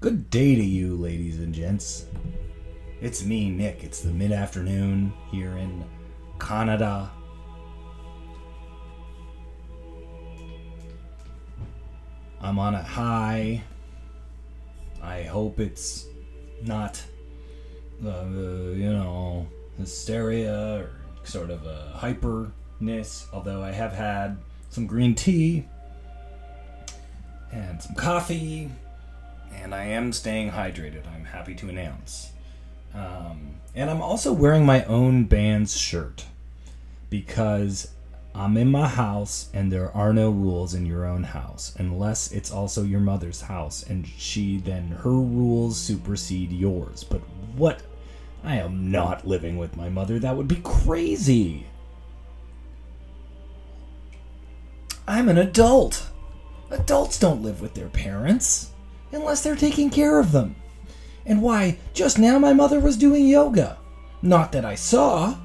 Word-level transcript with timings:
Good 0.00 0.30
day 0.30 0.54
to 0.54 0.64
you, 0.64 0.96
ladies 0.96 1.40
and 1.40 1.54
gents. 1.54 2.06
It's 3.02 3.22
me, 3.22 3.50
Nick. 3.50 3.84
It's 3.84 4.00
the 4.00 4.10
mid 4.10 4.32
afternoon 4.32 5.12
here 5.30 5.58
in 5.58 5.84
Canada. 6.38 7.10
I'm 12.40 12.58
on 12.58 12.76
a 12.76 12.82
high. 12.82 13.62
I 15.02 15.24
hope 15.24 15.60
it's 15.60 16.06
not, 16.62 17.04
uh, 18.02 18.24
you 18.24 18.94
know, 18.94 19.46
hysteria 19.76 20.78
or 20.78 20.90
sort 21.24 21.50
of 21.50 21.66
a 21.66 21.92
hyperness, 21.94 23.26
although 23.34 23.62
I 23.62 23.70
have 23.70 23.92
had 23.92 24.38
some 24.70 24.86
green 24.86 25.14
tea 25.14 25.68
and 27.52 27.82
some 27.82 27.94
coffee, 27.96 28.70
and 29.52 29.74
I 29.74 29.84
am 29.84 30.12
staying 30.12 30.50
hydrated, 30.50 31.06
I'm 31.06 31.24
happy 31.24 31.54
to 31.56 31.68
announce. 31.68 32.32
Um, 32.94 33.56
and 33.74 33.88
I'm 33.88 34.02
also 34.02 34.32
wearing 34.32 34.66
my 34.66 34.84
own 34.84 35.24
band's 35.24 35.76
shirt 35.76 36.26
because 37.08 37.92
I'm 38.34 38.56
in 38.56 38.70
my 38.70 38.88
house 38.88 39.48
and 39.52 39.72
there 39.72 39.94
are 39.96 40.12
no 40.12 40.30
rules 40.30 40.74
in 40.74 40.86
your 40.86 41.04
own 41.04 41.24
house 41.24 41.74
unless 41.78 42.32
it's 42.32 42.50
also 42.50 42.84
your 42.84 43.00
mother's 43.00 43.42
house 43.42 43.82
and 43.82 44.06
she 44.06 44.58
then 44.58 44.88
her 44.88 45.10
rules 45.10 45.78
supersede 45.78 46.52
yours. 46.52 47.04
But 47.04 47.20
what? 47.56 47.82
I 48.42 48.56
am 48.56 48.90
not 48.90 49.26
living 49.26 49.58
with 49.58 49.76
my 49.76 49.88
mother. 49.88 50.18
That 50.18 50.36
would 50.36 50.48
be 50.48 50.60
crazy. 50.64 51.66
I'm 55.06 55.28
an 55.28 55.38
adult. 55.38 56.08
Adults 56.70 57.18
don't 57.18 57.42
live 57.42 57.60
with 57.60 57.74
their 57.74 57.88
parents 57.88 58.69
unless 59.12 59.42
they're 59.42 59.56
taking 59.56 59.90
care 59.90 60.18
of 60.18 60.32
them. 60.32 60.54
And 61.26 61.42
why, 61.42 61.78
just 61.92 62.18
now 62.18 62.38
my 62.38 62.52
mother 62.52 62.80
was 62.80 62.96
doing 62.96 63.26
yoga. 63.26 63.78
Not 64.22 64.52
that 64.52 64.64
I 64.64 64.74
saw, 64.74 65.36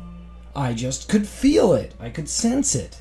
I 0.55 0.73
just 0.73 1.09
could 1.09 1.27
feel 1.27 1.73
it, 1.73 1.93
I 1.99 2.09
could 2.09 2.29
sense 2.29 2.75
it. 2.75 2.99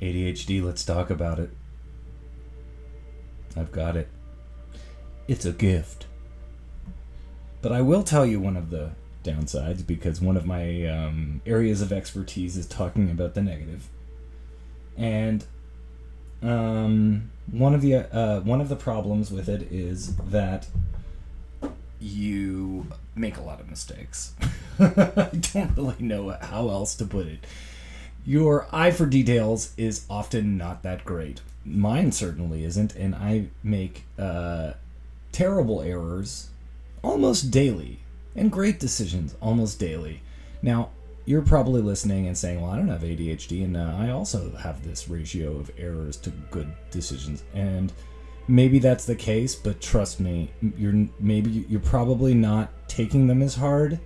ADHD, 0.00 0.62
let's 0.62 0.84
talk 0.84 1.10
about 1.10 1.38
it. 1.38 1.50
I've 3.56 3.72
got 3.72 3.96
it. 3.96 4.08
It's 5.28 5.44
a 5.44 5.52
gift. 5.52 6.06
But 7.62 7.72
I 7.72 7.80
will 7.80 8.02
tell 8.02 8.26
you 8.26 8.40
one 8.40 8.56
of 8.56 8.70
the 8.70 8.90
downsides 9.22 9.86
because 9.86 10.20
one 10.20 10.36
of 10.36 10.44
my 10.44 10.86
um, 10.86 11.40
areas 11.46 11.80
of 11.80 11.92
expertise 11.92 12.56
is 12.56 12.66
talking 12.66 13.10
about 13.10 13.34
the 13.34 13.40
negative. 13.40 13.88
And 14.96 15.44
um, 16.44 17.30
one 17.50 17.74
of 17.74 17.80
the 17.80 17.96
uh, 17.96 18.40
one 18.40 18.60
of 18.60 18.68
the 18.68 18.76
problems 18.76 19.30
with 19.30 19.48
it 19.48 19.62
is 19.72 20.16
that 20.16 20.66
you 22.00 22.86
make 23.14 23.36
a 23.36 23.42
lot 23.42 23.60
of 23.60 23.70
mistakes. 23.70 24.34
I 24.78 25.30
don't 25.52 25.76
really 25.76 25.96
know 26.00 26.36
how 26.40 26.68
else 26.68 26.94
to 26.96 27.04
put 27.04 27.26
it. 27.26 27.44
Your 28.26 28.66
eye 28.72 28.90
for 28.90 29.06
details 29.06 29.72
is 29.76 30.06
often 30.08 30.56
not 30.56 30.82
that 30.82 31.04
great. 31.04 31.40
Mine 31.64 32.12
certainly 32.12 32.64
isn't, 32.64 32.94
and 32.94 33.14
I 33.14 33.48
make 33.62 34.04
uh, 34.18 34.72
terrible 35.32 35.82
errors 35.82 36.50
almost 37.02 37.50
daily 37.50 38.00
and 38.36 38.50
great 38.50 38.80
decisions 38.80 39.34
almost 39.40 39.78
daily. 39.78 40.20
Now, 40.62 40.90
you're 41.26 41.42
probably 41.42 41.80
listening 41.80 42.26
and 42.26 42.36
saying, 42.36 42.60
"Well, 42.60 42.70
I 42.70 42.76
don't 42.76 42.88
have 42.88 43.02
ADHD, 43.02 43.64
and 43.64 43.76
uh, 43.76 43.94
I 43.96 44.10
also 44.10 44.54
have 44.56 44.84
this 44.84 45.08
ratio 45.08 45.56
of 45.56 45.70
errors 45.78 46.16
to 46.18 46.30
good 46.50 46.70
decisions." 46.90 47.44
And 47.54 47.92
maybe 48.46 48.78
that's 48.78 49.06
the 49.06 49.14
case, 49.14 49.54
but 49.54 49.80
trust 49.80 50.20
me, 50.20 50.50
you're 50.76 51.06
maybe 51.18 51.64
you're 51.68 51.80
probably 51.80 52.34
not 52.34 52.70
taking 52.88 53.26
them 53.26 53.42
as 53.42 53.54
hard. 53.54 53.98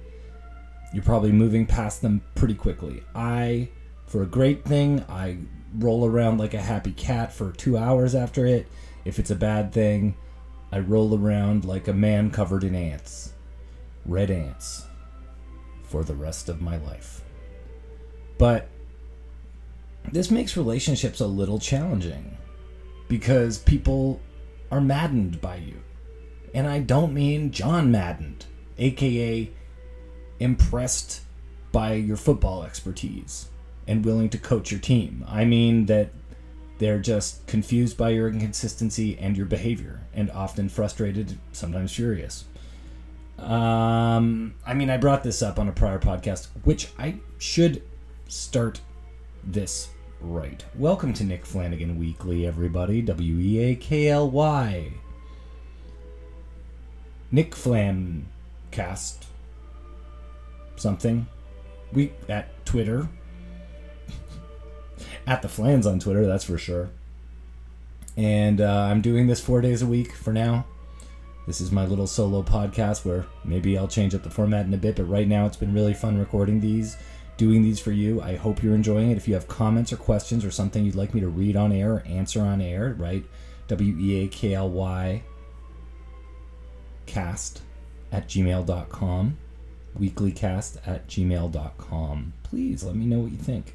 You're 0.93 1.03
probably 1.03 1.33
moving 1.33 1.67
past 1.67 2.01
them 2.01 2.23
pretty 2.35 2.55
quickly. 2.55 3.03
I, 3.15 3.69
for 4.07 4.23
a 4.23 4.27
great 4.27 4.65
thing, 4.65 5.05
I 5.09 5.39
roll 5.79 6.07
around 6.07 6.39
like 6.39 6.55
a 6.55 6.63
happy 6.63 6.93
cat 6.93 7.33
for 7.33 7.53
two 7.53 7.77
hours 7.77 8.15
after 8.15 8.47
it. 8.47 8.67
If 9.05 9.19
it's 9.19 9.31
a 9.31 9.37
bad 9.37 9.73
thing, 9.73 10.17
I 10.73 10.79
roll 10.79 11.19
around 11.19 11.65
like 11.65 11.89
a 11.89 11.93
man 11.93 12.31
covered 12.31 12.65
in 12.65 12.75
ants, 12.75 13.33
red 14.07 14.31
ants 14.31 14.88
for 15.89 16.05
the 16.05 16.15
rest 16.15 16.49
of 16.49 16.61
my 16.61 16.77
life. 16.79 17.23
But 18.39 18.69
this 20.13 20.31
makes 20.31 20.57
relationships 20.57 21.21
a 21.21 21.27
little 21.27 21.59
challenging 21.59 22.37
because 23.09 23.59
people 23.59 24.21
are 24.71 24.81
maddened 24.81 25.41
by 25.41 25.57
you. 25.57 25.83
And 26.55 26.67
I 26.67 26.81
don't 26.81 27.13
mean 27.13 27.51
John 27.51 27.91
maddened, 27.91 28.47
aka 28.79 29.51
impressed 30.41 31.23
by 31.73 31.95
your 31.95 32.17
football 32.17 32.63
expertise 32.63 33.49
and 33.87 34.05
willing 34.05 34.29
to 34.31 34.39
coach 34.39 34.71
your 34.71 34.81
team. 34.81 35.25
I 35.27 35.45
mean 35.45 35.87
that 35.87 36.11
they're 36.79 37.01
just 37.01 37.47
confused 37.47 37.97
by 37.97 38.11
your 38.11 38.29
inconsistency 38.29 39.19
and 39.19 39.37
your 39.37 39.47
behavior 39.47 40.01
and 40.15 40.31
often 40.31 40.69
frustrated, 40.69 41.39
sometimes 41.53 41.93
furious. 41.93 42.45
Um, 43.49 44.53
I 44.67 44.75
mean, 44.75 44.91
I 44.91 44.99
brought 44.99 45.23
this 45.23 45.41
up 45.41 45.59
on 45.59 45.69
a 45.69 45.73
prior 45.73 45.99
podcast, 45.99 46.49
which 46.65 46.91
I 46.99 47.17
should 47.39 47.83
start 48.29 48.83
this 49.43 49.89
right. 50.21 50.63
Welcome 50.77 51.15
to 51.15 51.25
Nick 51.25 51.47
Flanagan 51.47 51.99
Weekly, 51.99 52.47
everybody. 52.47 53.01
W 53.01 53.39
E 53.39 53.59
A 53.59 53.75
K 53.75 54.09
L 54.09 54.31
Y. 54.31 54.93
Nick 57.33 57.55
Flan 57.55 58.27
cast 58.71 59.25
something. 60.77 61.27
We 61.91 62.13
at 62.29 62.67
Twitter. 62.67 63.09
at 65.27 65.41
the 65.41 65.49
Flans 65.49 65.87
on 65.87 66.01
Twitter, 66.01 66.27
that's 66.27 66.45
for 66.45 66.59
sure. 66.59 66.91
And 68.15 68.61
uh, 68.61 68.89
I'm 68.91 69.01
doing 69.01 69.27
this 69.27 69.41
four 69.41 69.63
days 69.63 69.81
a 69.81 69.87
week 69.87 70.13
for 70.13 70.35
now. 70.35 70.67
This 71.49 71.63
is 71.63 71.73
my 71.73 71.87
little 71.87 72.07
solo 72.07 72.43
podcast 72.43 73.07
where 73.07 73.25
maybe 73.43 73.79
I'll 73.79 73.89
change 73.89 74.15
up 74.15 74.23
the 74.23 74.29
format 74.29 74.67
in 74.67 74.75
a 74.75 74.77
bit, 74.77 74.97
but 74.97 75.05
right 75.05 75.27
now 75.27 75.47
it's 75.47 75.57
been 75.57 75.73
really 75.73 75.95
fun 75.95 76.19
recording 76.19 76.61
these, 76.61 76.99
doing 77.39 77.63
these 77.63 77.81
for 77.81 77.91
you. 77.91 78.21
I 78.21 78.37
hope 78.37 78.63
you're 78.63 78.75
enjoying 78.75 79.11
it. 79.11 79.17
If 79.17 79.27
you 79.27 79.33
have 79.33 79.49
comments 79.49 79.91
or 79.91 79.97
questions 79.97 80.45
or 80.45 80.51
something 80.51 80.85
you'd 80.85 80.95
like 80.95 81.15
me 81.15 81.23
to 81.23 81.29
read 81.29 81.57
on 81.57 81.73
air 81.73 81.95
or 81.95 82.03
answer 82.07 82.43
on 82.43 82.61
air, 82.61 82.95
right? 82.99 83.25
W 83.69 83.97
E 83.99 84.25
A 84.25 84.29
K 84.29 84.53
L 84.53 84.69
Y 84.69 85.23
cast 87.07 87.63
at 88.13 88.29
gmail.com, 88.29 89.39
weeklycast 89.99 90.87
at 90.87 91.09
gmail.com. 91.09 92.33
Please 92.43 92.85
let 92.85 92.95
me 92.95 93.07
know 93.07 93.21
what 93.21 93.33
you 93.33 93.39
think. 93.39 93.75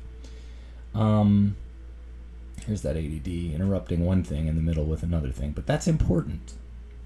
Um, 0.93 1.55
here's 2.67 2.83
that 2.83 2.95
ADD 2.95 3.27
interrupting 3.27 4.05
one 4.05 4.23
thing 4.23 4.45
in 4.45 4.55
the 4.55 4.61
middle 4.61 4.85
with 4.85 5.01
another 5.01 5.31
thing, 5.31 5.53
but 5.53 5.65
that's 5.65 5.87
important. 5.87 6.53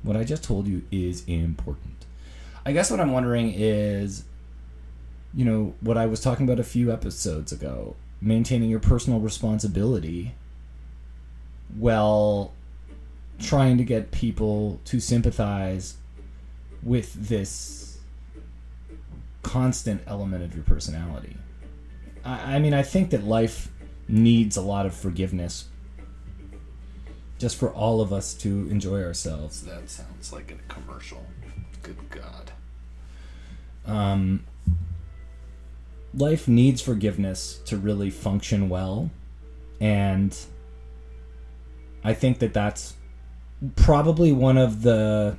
What 0.03 0.15
I 0.15 0.23
just 0.23 0.43
told 0.43 0.67
you 0.67 0.83
is 0.91 1.23
important. 1.27 2.05
I 2.65 2.71
guess 2.71 2.91
what 2.91 2.99
I'm 2.99 3.11
wondering 3.11 3.53
is, 3.55 4.23
you 5.33 5.45
know, 5.45 5.73
what 5.81 5.97
I 5.97 6.05
was 6.05 6.21
talking 6.21 6.45
about 6.45 6.59
a 6.59 6.63
few 6.63 6.91
episodes 6.91 7.51
ago 7.51 7.95
maintaining 8.21 8.69
your 8.69 8.79
personal 8.79 9.19
responsibility 9.19 10.33
while 11.77 12.53
trying 13.39 13.77
to 13.77 13.83
get 13.83 14.11
people 14.11 14.79
to 14.85 14.99
sympathize 14.99 15.97
with 16.81 17.13
this 17.13 17.99
constant 19.43 20.01
element 20.07 20.43
of 20.43 20.55
your 20.55 20.63
personality. 20.63 21.35
I, 22.25 22.55
I 22.55 22.59
mean, 22.59 22.73
I 22.73 22.81
think 22.81 23.11
that 23.11 23.23
life 23.23 23.71
needs 24.07 24.57
a 24.57 24.61
lot 24.61 24.85
of 24.85 24.93
forgiveness 24.93 25.65
just 27.37 27.57
for 27.57 27.71
all 27.71 28.01
of 28.01 28.11
us 28.11 28.33
to 28.33 28.67
enjoy 28.69 29.03
ourselves. 29.03 29.63
That 29.63 29.89
sounds 29.89 30.33
like 30.33 30.51
a 30.51 30.73
commercial. 30.73 31.25
Good 31.83 31.97
God. 32.09 32.51
Um, 33.85 34.43
life 36.13 36.47
needs 36.47 36.81
forgiveness 36.81 37.59
to 37.65 37.77
really 37.77 38.09
function 38.09 38.69
well, 38.69 39.09
and 39.79 40.37
I 42.03 42.13
think 42.13 42.39
that 42.39 42.53
that's 42.53 42.95
probably 43.75 44.31
one 44.31 44.57
of 44.57 44.81
the 44.81 45.37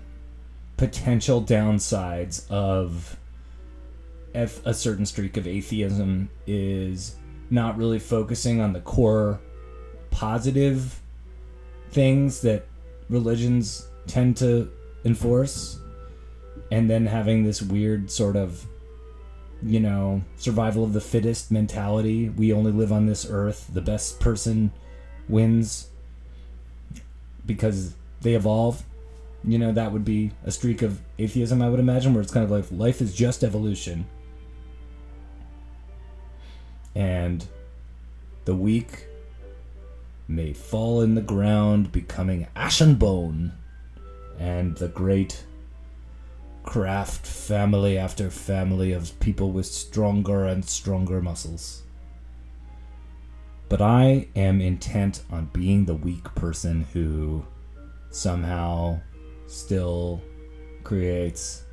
potential 0.76 1.42
downsides 1.42 2.48
of 2.50 3.18
if 4.34 4.64
a 4.64 4.72
certain 4.72 5.04
streak 5.04 5.36
of 5.36 5.46
atheism 5.46 6.30
is 6.46 7.16
not 7.50 7.76
really 7.76 7.98
focusing 7.98 8.60
on 8.60 8.72
the 8.72 8.80
core 8.80 9.40
positive 10.10 11.00
things 11.90 12.40
that 12.42 12.66
religions 13.08 13.88
tend 14.06 14.36
to 14.36 14.70
enforce 15.04 15.80
and 16.70 16.88
then 16.88 17.06
having 17.06 17.44
this 17.44 17.62
weird 17.62 18.10
sort 18.10 18.36
of 18.36 18.66
you 19.62 19.80
know 19.80 20.22
survival 20.36 20.84
of 20.84 20.92
the 20.92 21.00
fittest 21.00 21.50
mentality 21.50 22.28
we 22.28 22.52
only 22.52 22.70
live 22.70 22.92
on 22.92 23.06
this 23.06 23.26
earth 23.28 23.68
the 23.72 23.80
best 23.80 24.20
person 24.20 24.70
wins 25.28 25.88
because 27.48 27.96
they 28.20 28.34
evolve. 28.34 28.84
You 29.42 29.58
know, 29.58 29.72
that 29.72 29.90
would 29.90 30.04
be 30.04 30.30
a 30.44 30.52
streak 30.52 30.82
of 30.82 31.00
atheism, 31.18 31.62
I 31.62 31.68
would 31.68 31.80
imagine, 31.80 32.12
where 32.12 32.22
it's 32.22 32.32
kind 32.32 32.44
of 32.44 32.50
like 32.52 32.66
life 32.70 33.00
is 33.00 33.12
just 33.14 33.42
evolution. 33.42 34.06
And 36.94 37.44
the 38.44 38.54
weak 38.54 39.07
may 40.28 40.52
fall 40.52 41.00
in 41.00 41.14
the 41.14 41.22
ground, 41.22 41.90
becoming 41.90 42.46
ashen 42.54 42.94
bone, 42.94 43.52
and 44.38 44.76
the 44.76 44.88
great 44.88 45.44
craft 46.62 47.26
family 47.26 47.96
after 47.96 48.28
family 48.28 48.92
of 48.92 49.18
people 49.20 49.50
with 49.50 49.64
stronger 49.64 50.44
and 50.44 50.62
stronger 50.64 51.22
muscles. 51.22 51.82
But 53.70 53.80
I 53.80 54.28
am 54.36 54.60
intent 54.60 55.22
on 55.30 55.46
being 55.52 55.86
the 55.86 55.94
weak 55.94 56.24
person 56.34 56.86
who 56.92 57.44
somehow 58.10 59.00
still 59.46 60.22
creates 60.84 61.64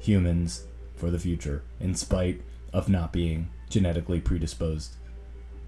humans 0.00 0.66
for 0.96 1.10
the 1.10 1.18
future, 1.18 1.62
in 1.80 1.94
spite 1.94 2.42
of 2.72 2.88
not 2.88 3.12
being 3.12 3.48
genetically 3.70 4.20
predisposed 4.20 4.96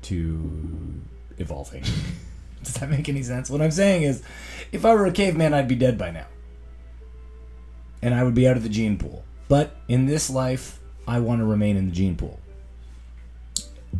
to 0.02 1.00
evolving. 1.42 1.82
Does 2.64 2.74
that 2.74 2.88
make 2.88 3.08
any 3.08 3.22
sense? 3.22 3.50
What 3.50 3.60
I'm 3.60 3.70
saying 3.70 4.04
is, 4.04 4.22
if 4.70 4.84
I 4.84 4.94
were 4.94 5.06
a 5.06 5.12
caveman, 5.12 5.52
I'd 5.52 5.68
be 5.68 5.74
dead 5.74 5.98
by 5.98 6.10
now. 6.10 6.26
And 8.00 8.14
I 8.14 8.24
would 8.24 8.34
be 8.34 8.48
out 8.48 8.56
of 8.56 8.62
the 8.62 8.68
gene 8.68 8.96
pool. 8.96 9.24
But 9.48 9.76
in 9.88 10.06
this 10.06 10.30
life, 10.30 10.80
I 11.06 11.20
want 11.20 11.40
to 11.40 11.44
remain 11.44 11.76
in 11.76 11.86
the 11.86 11.92
gene 11.92 12.16
pool. 12.16 12.40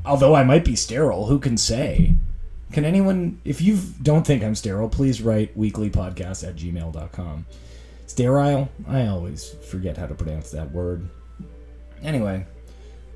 Although 0.07 0.35
I 0.35 0.45
might 0.45 0.65
be 0.65 0.77
sterile, 0.77 1.27
who 1.27 1.39
can 1.39 1.57
say? 1.57 2.15
Can 2.73 2.85
anyone, 2.85 3.41
if 3.45 3.61
you 3.61 3.79
don't 4.01 4.27
think 4.27 4.43
I'm 4.43 4.55
sterile, 4.55 4.89
please 4.89 5.21
write 5.21 5.57
weeklypodcast 5.59 6.49
at 6.49 6.57
gmail.com. 6.57 7.47
Sterile? 8.07 8.71
I 8.89 9.07
always 9.07 9.55
forget 9.71 9.97
how 9.99 10.07
to 10.07 10.15
pronounce 10.15 10.51
that 10.53 10.73
word. 10.73 11.09
Anyway, 12.03 12.47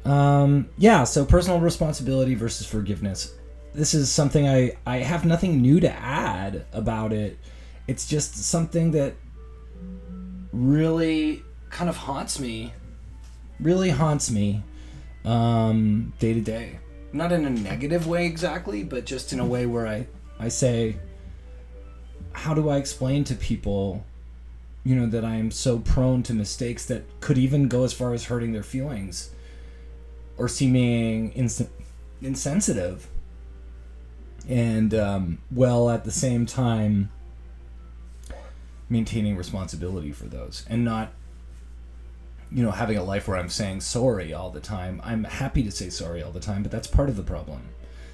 um, 0.04 0.68
yeah, 0.78 1.04
so 1.04 1.24
personal 1.24 1.58
responsibility 1.60 2.34
versus 2.34 2.66
forgiveness. 2.66 3.34
This 3.76 3.92
is 3.92 4.10
something 4.10 4.48
I, 4.48 4.74
I 4.86 4.96
have 5.00 5.26
nothing 5.26 5.60
new 5.60 5.80
to 5.80 5.92
add 5.92 6.64
about 6.72 7.12
it. 7.12 7.38
It's 7.86 8.08
just 8.08 8.34
something 8.34 8.92
that 8.92 9.12
really 10.50 11.42
kind 11.68 11.90
of 11.90 11.96
haunts 11.98 12.40
me. 12.40 12.72
Really 13.60 13.90
haunts 13.90 14.30
me 14.30 14.62
um, 15.26 16.14
day 16.18 16.32
to 16.32 16.40
day. 16.40 16.78
Not 17.12 17.32
in 17.32 17.44
a 17.44 17.50
negative 17.50 18.06
way 18.06 18.24
exactly, 18.24 18.82
but 18.82 19.04
just 19.04 19.34
in 19.34 19.40
a 19.40 19.44
way 19.44 19.66
where 19.66 19.86
I, 19.86 20.06
I 20.40 20.48
say, 20.48 20.96
how 22.32 22.54
do 22.54 22.70
I 22.70 22.78
explain 22.78 23.24
to 23.24 23.34
people, 23.34 24.06
you 24.84 24.96
know, 24.96 25.06
that 25.06 25.22
I 25.22 25.34
am 25.34 25.50
so 25.50 25.80
prone 25.80 26.22
to 26.22 26.32
mistakes 26.32 26.86
that 26.86 27.04
could 27.20 27.36
even 27.36 27.68
go 27.68 27.84
as 27.84 27.92
far 27.92 28.14
as 28.14 28.24
hurting 28.24 28.54
their 28.54 28.62
feelings 28.62 29.32
or 30.38 30.48
seeming 30.48 31.32
ins- 31.32 31.68
insensitive? 32.22 33.06
And, 34.48 34.94
um, 34.94 35.38
well, 35.50 35.90
at 35.90 36.04
the 36.04 36.12
same 36.12 36.46
time, 36.46 37.10
maintaining 38.88 39.36
responsibility 39.36 40.12
for 40.12 40.26
those 40.26 40.64
and 40.68 40.84
not 40.84 41.12
you 42.50 42.62
know 42.62 42.70
having 42.70 42.96
a 42.96 43.02
life 43.02 43.26
where 43.26 43.36
i'm 43.36 43.48
saying 43.48 43.80
sorry 43.80 44.32
all 44.32 44.50
the 44.50 44.60
time. 44.60 45.00
I'm 45.04 45.24
happy 45.24 45.62
to 45.64 45.70
say 45.70 45.90
sorry 45.90 46.22
all 46.22 46.30
the 46.30 46.40
time 46.40 46.62
but 46.62 46.70
that's 46.70 46.86
part 46.86 47.08
of 47.08 47.16
the 47.16 47.22
problem. 47.22 47.62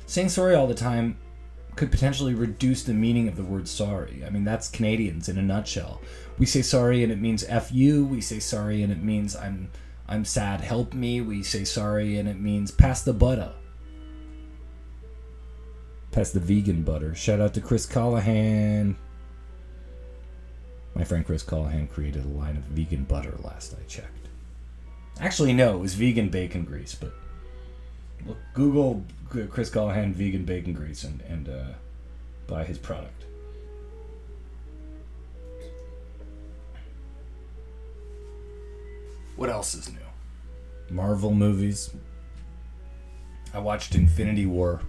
Saying 0.07 0.31
sorry 0.31 0.55
all 0.55 0.67
the 0.67 0.75
time 0.75 1.19
could 1.77 1.91
potentially 1.91 2.35
reduce 2.35 2.83
the 2.83 2.93
meaning 2.93 3.29
of 3.29 3.37
the 3.37 3.43
word 3.43 3.69
sorry. 3.69 4.23
I 4.27 4.31
mean 4.31 4.45
that's 4.45 4.69
canadians 4.69 5.29
in 5.29 5.39
a 5.39 5.43
nutshell. 5.43 6.01
We 6.39 6.47
say 6.47 6.63
sorry 6.63 7.03
and 7.03 7.13
it 7.13 7.21
means 7.21 7.45
f 7.45 7.71
you. 7.71 8.07
We 8.07 8.21
say 8.21 8.39
sorry 8.39 8.83
and 8.83 8.91
it 8.91 9.03
means 9.03 9.37
i'm 9.37 9.71
i'm 10.09 10.25
sad 10.25 10.63
help 10.63 10.95
me. 10.95 11.21
We 11.21 11.43
say 11.43 11.65
sorry 11.65 12.17
and 12.17 12.29
it 12.29 12.41
means 12.41 12.71
pass 12.71 13.03
the 13.03 13.13
butter 13.13 13.53
pass 16.13 16.31
the 16.31 16.41
vegan 16.41 16.83
butter 16.83 17.15
shout 17.15 17.41
out 17.41 17.53
to 17.53 17.61
chris 17.61 17.87
callahan 17.87 18.97
my 20.95 21.05
friend 21.05 21.25
Chris 21.25 21.43
Callahan 21.43 21.87
created 21.87 22.25
a 22.25 22.29
line 22.29 22.57
of 22.57 22.65
vegan 22.65 23.05
butter 23.05 23.35
last 23.43 23.75
I 23.75 23.83
checked. 23.89 24.29
Actually, 25.21 25.53
no, 25.53 25.77
it 25.77 25.79
was 25.79 25.95
vegan 25.95 26.29
bacon 26.29 26.65
grease, 26.65 26.95
but 26.95 27.13
look, 28.27 28.37
Google 28.55 29.05
Chris 29.29 29.71
Callahan 29.71 30.13
vegan 30.13 30.45
bacon 30.45 30.75
grease 30.75 31.05
and, 31.05 31.23
and 31.23 31.49
uh, 31.49 31.73
buy 32.47 32.65
his 32.65 32.77
product. 32.77 33.25
What 39.37 39.49
else 39.49 39.75
is 39.75 39.91
new? 39.91 39.99
Marvel 40.95 41.33
movies. 41.33 41.91
I 43.55 43.59
watched 43.59 43.95
Infinity 43.95 44.45
War. 44.45 44.83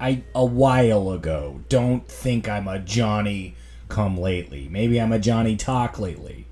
I 0.00 0.22
a 0.34 0.44
while 0.44 1.10
ago. 1.10 1.60
Don't 1.68 2.06
think 2.08 2.48
I'm 2.48 2.68
a 2.68 2.78
Johnny 2.78 3.56
come 3.88 4.16
lately. 4.16 4.68
Maybe 4.70 5.00
I'm 5.00 5.12
a 5.12 5.18
Johnny 5.18 5.56
talk 5.56 5.98
lately 5.98 6.46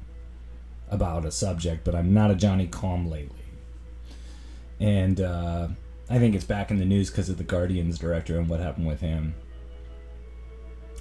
about 0.88 1.25
a 1.25 1.31
subject, 1.31 1.84
but 1.84 1.94
I'm 1.94 2.12
not 2.12 2.31
a 2.31 2.34
Johnny 2.34 2.66
calm 2.66 3.08
lately. 3.08 3.37
And 4.81 5.20
uh, 5.20 5.69
I 6.08 6.19
think 6.19 6.34
it's 6.34 6.44
back 6.44 6.70
in 6.70 6.78
the 6.78 6.84
news 6.84 7.10
because 7.10 7.28
of 7.28 7.38
the 7.38 7.44
Guardians 7.44 7.98
director 7.98 8.38
and 8.38 8.48
what 8.48 8.60
happened 8.60 8.87
with 8.87 9.00
him. 9.00 9.34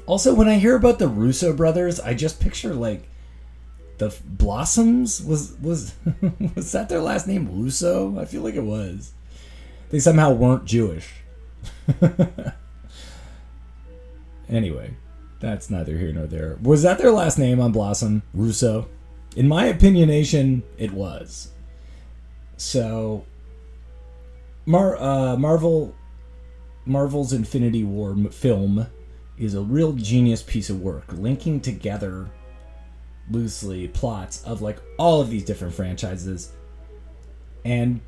Also, 0.05 0.33
when 0.33 0.47
I 0.47 0.55
hear 0.55 0.75
about 0.75 0.99
the 0.99 1.07
Russo 1.07 1.53
brothers, 1.53 1.99
I 1.99 2.13
just 2.13 2.39
picture 2.39 2.73
like 2.73 3.07
the 3.97 4.15
Blossoms 4.23 5.23
was 5.23 5.55
was 5.61 5.95
was 6.55 6.71
that 6.73 6.89
their 6.89 7.01
last 7.01 7.27
name 7.27 7.49
Russo? 7.51 8.19
I 8.19 8.25
feel 8.25 8.41
like 8.41 8.55
it 8.55 8.63
was. 8.63 9.13
They 9.89 9.99
somehow 9.99 10.31
weren't 10.31 10.65
Jewish. 10.65 11.24
anyway, 14.49 14.95
that's 15.39 15.69
neither 15.69 15.97
here 15.97 16.11
nor 16.11 16.27
there. 16.27 16.57
Was 16.61 16.83
that 16.83 16.97
their 16.97 17.11
last 17.11 17.37
name 17.37 17.59
on 17.59 17.71
Blossom? 17.71 18.23
Russo? 18.33 18.87
In 19.35 19.47
my 19.47 19.71
opinionation, 19.71 20.63
it 20.77 20.91
was. 20.91 21.51
So, 22.57 23.25
Mar- 24.65 24.97
uh, 24.97 25.35
Marvel, 25.35 25.93
Marvel's 26.85 27.33
Infinity 27.33 27.83
War 27.83 28.15
film 28.31 28.87
is 29.37 29.53
a 29.53 29.61
real 29.61 29.93
genius 29.93 30.41
piece 30.41 30.69
of 30.69 30.81
work, 30.81 31.05
linking 31.11 31.59
together 31.59 32.29
loosely 33.29 33.87
plots 33.89 34.43
of 34.43 34.61
like 34.61 34.77
all 34.97 35.19
of 35.19 35.29
these 35.29 35.43
different 35.43 35.73
franchises 35.73 36.51
and 37.65 37.99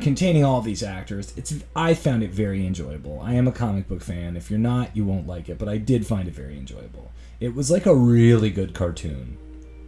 containing 0.00 0.44
all 0.44 0.60
these 0.60 0.82
actors. 0.82 1.32
It's 1.36 1.54
I 1.74 1.94
found 1.94 2.22
it 2.22 2.30
very 2.30 2.66
enjoyable. 2.66 3.20
I 3.20 3.34
am 3.34 3.48
a 3.48 3.52
comic 3.52 3.88
book 3.88 4.02
fan. 4.02 4.36
If 4.36 4.50
you're 4.50 4.58
not, 4.58 4.96
you 4.96 5.04
won't 5.04 5.26
like 5.26 5.48
it, 5.48 5.58
but 5.58 5.68
I 5.68 5.78
did 5.78 6.06
find 6.06 6.28
it 6.28 6.34
very 6.34 6.56
enjoyable. 6.56 7.12
It 7.40 7.54
was 7.54 7.70
like 7.70 7.86
a 7.86 7.94
really 7.94 8.50
good 8.50 8.74
cartoon, 8.74 9.36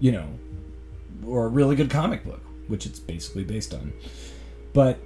you 0.01 0.13
know, 0.13 0.29
or 1.27 1.47
a 1.47 1.49
really 1.49 1.77
good 1.77 1.91
comic 1.91 2.25
book, 2.25 2.43
which 2.69 2.87
it's 2.87 2.99
basically 2.99 3.45
based 3.45 3.75
on. 3.75 3.93
But 4.73 4.99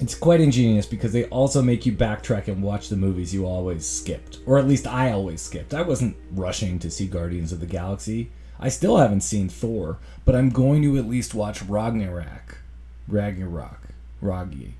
it's 0.00 0.14
quite 0.14 0.40
ingenious 0.40 0.86
because 0.86 1.12
they 1.12 1.26
also 1.26 1.62
make 1.62 1.86
you 1.86 1.92
backtrack 1.92 2.48
and 2.48 2.62
watch 2.62 2.88
the 2.88 2.96
movies 2.96 3.32
you 3.32 3.46
always 3.46 3.86
skipped, 3.86 4.40
or 4.46 4.58
at 4.58 4.66
least 4.66 4.86
I 4.86 5.12
always 5.12 5.40
skipped. 5.40 5.74
I 5.74 5.82
wasn't 5.82 6.16
rushing 6.32 6.78
to 6.80 6.90
see 6.90 7.06
Guardians 7.06 7.52
of 7.52 7.60
the 7.60 7.66
Galaxy. 7.66 8.32
I 8.58 8.68
still 8.68 8.96
haven't 8.96 9.20
seen 9.20 9.48
Thor, 9.48 9.98
but 10.24 10.34
I'm 10.34 10.50
going 10.50 10.82
to 10.82 10.96
at 10.96 11.08
least 11.08 11.34
watch 11.34 11.62
Ragnarok. 11.62 12.58
Ragnarok. 13.06 13.83
Raggi. 14.24 14.72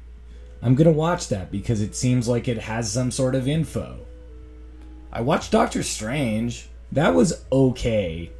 I'm 0.63 0.75
gonna 0.75 0.91
watch 0.91 1.29
that 1.29 1.53
because 1.53 1.83
it 1.83 1.95
seems 1.95 2.27
like 2.27 2.49
it 2.49 2.59
has 2.59 2.91
some 2.91 3.11
sort 3.11 3.35
of 3.35 3.47
info. 3.47 4.01
I 5.13 5.21
watched 5.21 5.53
Doctor 5.53 5.83
Strange. 5.83 6.69
That 6.91 7.15
was 7.15 7.45
okay. 7.53 8.33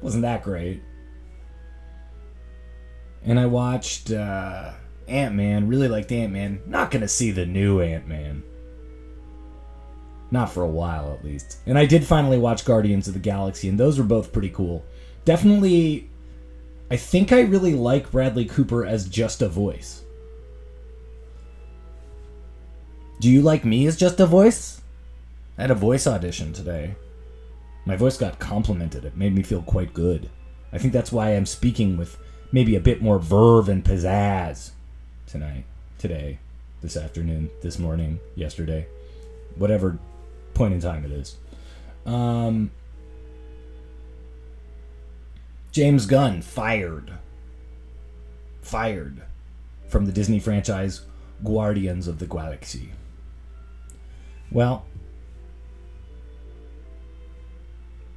Wasn't 0.00 0.22
that 0.22 0.42
great. 0.42 0.82
And 3.22 3.38
I 3.38 3.46
watched 3.46 4.10
uh, 4.10 4.72
Ant 5.06 5.34
Man. 5.34 5.68
Really 5.68 5.88
liked 5.88 6.10
Ant 6.10 6.32
Man. 6.32 6.62
Not 6.66 6.90
gonna 6.90 7.08
see 7.08 7.30
the 7.30 7.44
new 7.46 7.80
Ant 7.80 8.08
Man. 8.08 8.42
Not 10.30 10.50
for 10.50 10.62
a 10.62 10.68
while, 10.68 11.12
at 11.12 11.24
least. 11.24 11.58
And 11.66 11.76
I 11.76 11.84
did 11.84 12.04
finally 12.04 12.38
watch 12.38 12.64
Guardians 12.64 13.08
of 13.08 13.14
the 13.14 13.20
Galaxy, 13.20 13.68
and 13.68 13.78
those 13.78 13.98
were 13.98 14.04
both 14.04 14.32
pretty 14.32 14.50
cool. 14.50 14.84
Definitely, 15.24 16.08
I 16.90 16.96
think 16.96 17.32
I 17.32 17.40
really 17.40 17.74
like 17.74 18.10
Bradley 18.10 18.46
Cooper 18.46 18.86
as 18.86 19.08
just 19.08 19.42
a 19.42 19.48
voice. 19.48 20.04
Do 23.20 23.28
you 23.28 23.42
like 23.42 23.66
me 23.66 23.86
as 23.86 23.98
just 23.98 24.18
a 24.18 24.24
voice? 24.24 24.80
I 25.58 25.60
had 25.60 25.70
a 25.70 25.74
voice 25.74 26.06
audition 26.06 26.54
today. 26.54 26.94
My 27.84 27.94
voice 27.94 28.16
got 28.16 28.38
complimented. 28.38 29.04
It 29.04 29.14
made 29.14 29.34
me 29.34 29.42
feel 29.42 29.60
quite 29.60 29.92
good. 29.92 30.30
I 30.72 30.78
think 30.78 30.94
that's 30.94 31.12
why 31.12 31.36
I'm 31.36 31.44
speaking 31.44 31.98
with 31.98 32.16
maybe 32.50 32.76
a 32.76 32.80
bit 32.80 33.02
more 33.02 33.18
verve 33.18 33.68
and 33.68 33.84
pizzazz 33.84 34.70
tonight, 35.26 35.64
today, 35.98 36.38
this 36.80 36.96
afternoon, 36.96 37.50
this 37.60 37.78
morning, 37.78 38.20
yesterday, 38.36 38.86
whatever 39.54 39.98
point 40.54 40.72
in 40.72 40.80
time 40.80 41.04
it 41.04 41.10
is. 41.10 41.36
Um, 42.06 42.70
James 45.72 46.06
Gunn 46.06 46.40
fired. 46.40 47.12
Fired 48.62 49.20
from 49.88 50.06
the 50.06 50.12
Disney 50.12 50.40
franchise 50.40 51.02
Guardians 51.44 52.08
of 52.08 52.18
the 52.18 52.26
Galaxy. 52.26 52.92
Well, 54.52 54.84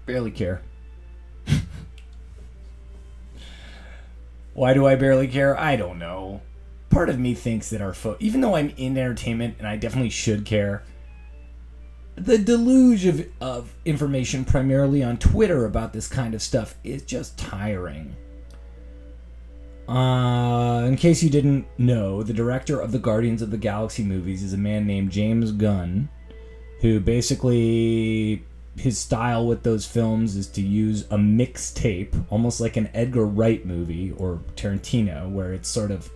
barely 0.05 0.31
care. 0.31 0.61
Why 4.53 4.73
do 4.73 4.85
I 4.85 4.95
barely 4.95 5.27
care? 5.27 5.59
I 5.59 5.75
don't 5.75 5.97
know. 5.97 6.41
Part 6.89 7.09
of 7.09 7.19
me 7.19 7.33
thinks 7.33 7.69
that 7.71 7.81
our 7.81 7.93
fo- 7.93 8.17
even 8.19 8.41
though 8.41 8.55
I'm 8.55 8.69
in 8.77 8.97
entertainment 8.97 9.55
and 9.57 9.67
I 9.67 9.77
definitely 9.77 10.11
should 10.11 10.45
care, 10.45 10.83
the 12.15 12.37
deluge 12.37 13.05
of, 13.05 13.27
of 13.41 13.73
information 13.85 14.45
primarily 14.45 15.03
on 15.03 15.17
Twitter 15.17 15.65
about 15.65 15.93
this 15.93 16.07
kind 16.07 16.35
of 16.35 16.41
stuff 16.41 16.75
is 16.83 17.01
just 17.03 17.37
tiring. 17.37 18.15
Uh, 19.87 20.85
in 20.87 20.95
case 20.95 21.23
you 21.23 21.29
didn't 21.29 21.65
know, 21.77 22.21
the 22.23 22.33
director 22.33 22.79
of 22.79 22.91
the 22.91 22.99
Guardians 22.99 23.41
of 23.41 23.49
the 23.49 23.57
Galaxy 23.57 24.03
movies 24.03 24.43
is 24.43 24.53
a 24.53 24.57
man 24.57 24.85
named 24.85 25.11
James 25.11 25.51
Gunn, 25.51 26.09
who 26.83 26.99
basically 26.99 28.43
his 28.75 28.97
style 28.97 29.47
with 29.47 29.63
those 29.63 29.85
films 29.85 30.35
is 30.35 30.47
to 30.47 30.61
use 30.61 31.03
a 31.03 31.15
mixtape, 31.15 32.25
almost 32.29 32.59
like 32.59 32.75
an 32.75 32.89
Edgar 32.93 33.25
Wright 33.25 33.65
movie 33.65 34.11
or 34.17 34.41
Tarantino, 34.57 35.31
where 35.31 35.53
it's 35.53 35.69
sort 35.69 35.91
of 35.91 36.11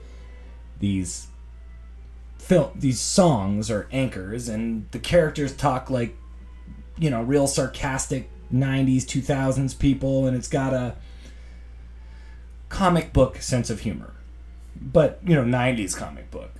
these 0.81 1.27
film 2.37 2.71
these 2.75 2.99
songs 2.99 3.71
are 3.71 3.87
anchors 3.93 4.49
and 4.49 4.87
the 4.91 4.99
characters 4.99 5.55
talk 5.55 5.89
like 5.89 6.15
you 6.97 7.09
know 7.09 7.21
real 7.21 7.47
sarcastic 7.47 8.29
90s 8.53 9.03
2000s 9.03 9.77
people 9.79 10.27
and 10.27 10.35
it's 10.35 10.47
got 10.47 10.73
a 10.73 10.95
comic 12.67 13.13
book 13.13 13.37
sense 13.37 13.69
of 13.69 13.79
humor. 13.79 14.13
But 14.75 15.21
you 15.25 15.33
know 15.33 15.45
90s 15.45 15.95
comic 15.95 16.29
book 16.29 16.51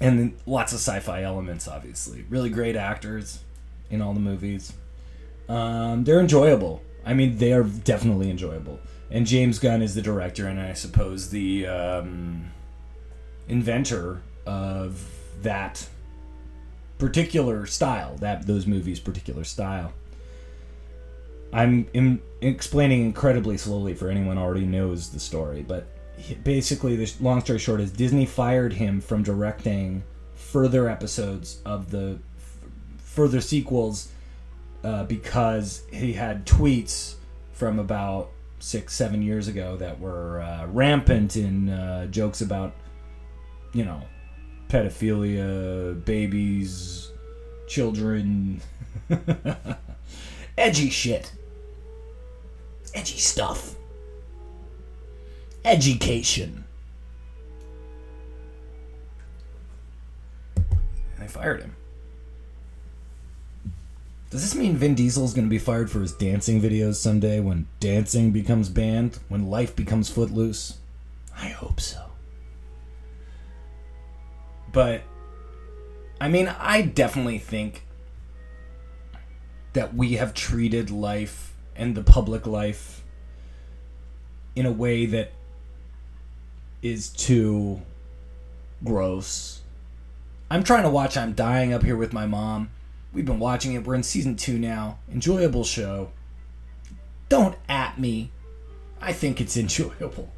and 0.00 0.36
lots 0.46 0.72
of 0.72 0.78
sci-fi 0.78 1.22
elements 1.22 1.68
obviously. 1.68 2.24
Really 2.28 2.50
great 2.50 2.76
actors 2.76 3.40
in 3.90 4.02
all 4.02 4.14
the 4.14 4.20
movies. 4.20 4.72
Um, 5.48 6.04
they're 6.04 6.20
enjoyable. 6.20 6.82
I 7.04 7.14
mean 7.14 7.38
they 7.38 7.52
are 7.52 7.64
definitely 7.64 8.30
enjoyable. 8.30 8.80
And 9.10 9.26
james 9.26 9.58
gunn 9.58 9.82
is 9.82 9.94
the 9.94 10.02
director 10.02 10.46
and 10.46 10.60
i 10.60 10.72
suppose 10.72 11.30
the 11.30 11.66
um, 11.66 12.50
inventor 13.48 14.22
of 14.46 15.08
that 15.42 15.86
particular 16.98 17.66
style, 17.66 18.16
that 18.18 18.46
those 18.46 18.66
movies' 18.66 19.00
particular 19.00 19.44
style. 19.44 19.92
I'm 21.52 21.88
in, 21.92 22.20
explaining 22.40 23.04
incredibly 23.04 23.56
slowly 23.56 23.94
for 23.94 24.08
anyone 24.08 24.38
already 24.38 24.66
knows 24.66 25.10
the 25.10 25.20
story, 25.20 25.62
but 25.62 25.86
basically, 26.42 26.96
the 26.96 27.12
long 27.20 27.40
story 27.40 27.58
short 27.58 27.80
is 27.80 27.90
Disney 27.90 28.26
fired 28.26 28.72
him 28.72 29.00
from 29.00 29.22
directing 29.22 30.02
further 30.34 30.88
episodes 30.88 31.60
of 31.64 31.90
the 31.90 32.18
f- 32.38 32.58
further 32.98 33.40
sequels 33.40 34.10
uh, 34.84 35.04
because 35.04 35.82
he 35.92 36.12
had 36.12 36.46
tweets 36.46 37.14
from 37.52 37.78
about 37.78 38.30
six, 38.58 38.94
seven 38.94 39.22
years 39.22 39.48
ago 39.48 39.76
that 39.76 39.98
were 39.98 40.40
uh, 40.40 40.66
rampant 40.66 41.36
in 41.36 41.68
uh, 41.68 42.06
jokes 42.06 42.40
about, 42.40 42.74
you 43.72 43.84
know, 43.84 44.02
pedophilia, 44.68 46.04
babies, 46.04 47.10
children, 47.66 48.60
edgy 50.58 50.90
shit, 50.90 51.32
edgy 52.94 53.18
stuff, 53.18 53.74
education. 55.66 56.64
And 60.56 60.64
they 61.18 61.28
fired 61.28 61.60
him. 61.60 61.76
Does 64.30 64.42
this 64.42 64.54
mean 64.54 64.76
Vin 64.76 64.94
Diesel's 64.94 65.34
going 65.34 65.46
to 65.46 65.50
be 65.50 65.58
fired 65.58 65.90
for 65.90 66.00
his 66.00 66.12
dancing 66.12 66.60
videos 66.60 66.96
someday 66.96 67.40
when 67.40 67.66
dancing 67.80 68.32
becomes 68.32 68.68
banned? 68.68 69.18
When 69.28 69.48
life 69.48 69.76
becomes 69.76 70.10
footloose? 70.10 70.78
I 71.36 71.48
hope 71.48 71.80
so. 71.80 72.02
But, 74.72 75.02
I 76.20 76.28
mean, 76.28 76.48
I 76.48 76.82
definitely 76.82 77.38
think 77.38 77.84
that 79.72 79.94
we 79.94 80.14
have 80.14 80.34
treated 80.34 80.90
life 80.90 81.54
and 81.74 81.94
the 81.94 82.02
public 82.02 82.46
life 82.46 83.04
in 84.54 84.66
a 84.66 84.72
way 84.72 85.06
that 85.06 85.32
is 86.82 87.08
too 87.08 87.82
gross. 88.84 89.62
I'm 90.50 90.62
trying 90.62 90.84
to 90.84 90.90
watch 90.90 91.16
I'm 91.16 91.32
Dying 91.32 91.72
up 91.72 91.82
here 91.82 91.96
with 91.96 92.12
my 92.12 92.26
mom. 92.26 92.70
We've 93.12 93.24
been 93.24 93.38
watching 93.38 93.74
it. 93.74 93.84
We're 93.84 93.94
in 93.94 94.02
season 94.02 94.36
two 94.36 94.58
now. 94.58 94.98
Enjoyable 95.10 95.64
show. 95.64 96.10
Don't 97.28 97.56
at 97.68 97.98
me. 97.98 98.30
I 99.00 99.12
think 99.12 99.40
it's 99.40 99.56
enjoyable. 99.56 100.30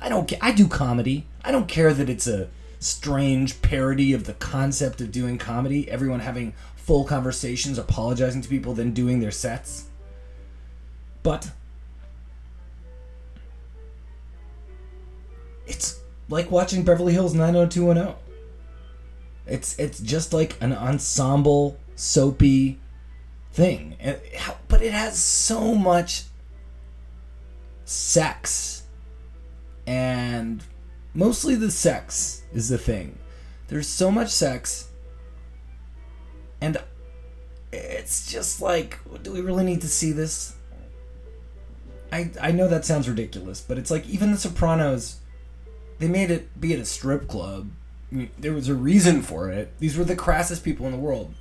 I 0.00 0.08
don't. 0.08 0.32
I 0.40 0.52
do 0.52 0.68
comedy. 0.68 1.26
I 1.44 1.50
don't 1.52 1.68
care 1.68 1.92
that 1.92 2.08
it's 2.10 2.26
a 2.26 2.48
strange 2.78 3.62
parody 3.62 4.12
of 4.12 4.24
the 4.24 4.34
concept 4.34 5.00
of 5.00 5.10
doing 5.10 5.38
comedy. 5.38 5.90
Everyone 5.90 6.20
having 6.20 6.52
full 6.76 7.04
conversations, 7.04 7.78
apologizing 7.78 8.42
to 8.42 8.48
people, 8.48 8.74
then 8.74 8.92
doing 8.92 9.20
their 9.20 9.30
sets. 9.30 9.86
But 11.22 11.50
it's 15.68 16.00
like 16.28 16.50
watching 16.50 16.82
Beverly 16.82 17.12
Hills 17.12 17.34
90210. 17.34 18.16
It's 19.46 19.78
it's 19.78 20.00
just 20.00 20.32
like 20.32 20.56
an 20.60 20.72
ensemble 20.72 21.78
soapy 21.94 22.78
thing, 23.52 23.96
and 24.00 24.20
but 24.68 24.82
it 24.82 24.92
has 24.92 25.18
so 25.18 25.74
much 25.74 26.24
sex, 27.84 28.84
and 29.86 30.62
mostly 31.14 31.54
the 31.54 31.70
sex 31.70 32.42
is 32.52 32.68
the 32.68 32.78
thing. 32.78 33.18
There's 33.68 33.88
so 33.88 34.10
much 34.10 34.28
sex, 34.28 34.90
and 36.60 36.76
it's 37.72 38.30
just 38.30 38.60
like, 38.60 38.98
do 39.22 39.32
we 39.32 39.40
really 39.40 39.64
need 39.64 39.80
to 39.82 39.88
see 39.88 40.12
this? 40.12 40.56
I 42.12 42.30
I 42.40 42.52
know 42.52 42.68
that 42.68 42.84
sounds 42.84 43.08
ridiculous, 43.08 43.60
but 43.60 43.78
it's 43.78 43.90
like 43.90 44.06
even 44.08 44.32
The 44.32 44.38
Sopranos, 44.38 45.20
they 45.98 46.08
made 46.08 46.30
it 46.30 46.60
be 46.60 46.72
at 46.72 46.78
a 46.78 46.84
strip 46.84 47.28
club. 47.28 47.70
There 48.38 48.54
was 48.54 48.68
a 48.68 48.74
reason 48.74 49.22
for 49.22 49.50
it. 49.50 49.78
These 49.78 49.96
were 49.96 50.04
the 50.04 50.16
crassest 50.16 50.64
people 50.64 50.86
in 50.86 50.92
the 50.92 50.98
world. 50.98 51.34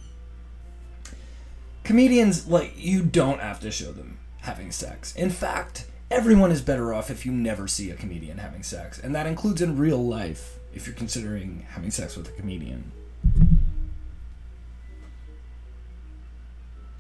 Comedians, 1.84 2.48
like, 2.48 2.74
you 2.76 3.02
don't 3.04 3.40
have 3.40 3.60
to 3.62 3.72
show 3.72 3.92
them 3.94 4.20
having 4.42 4.72
sex. 4.72 5.16
In 5.16 5.30
fact, 5.30 5.86
everyone 6.12 6.52
is 6.52 6.62
better 6.62 6.94
off 6.94 7.10
if 7.10 7.26
you 7.26 7.32
never 7.32 7.68
see 7.68 7.90
a 7.90 7.96
comedian 7.96 8.40
having 8.40 8.64
sex. 8.64 9.00
And 9.00 9.16
that 9.16 9.28
includes 9.28 9.62
in 9.62 9.78
real 9.78 10.06
life, 10.06 10.60
if 10.74 10.86
you're 10.86 10.96
considering 10.96 11.66
having 11.70 11.92
sex 11.92 12.18
with 12.18 12.28
a 12.28 12.32
comedian. 12.34 12.92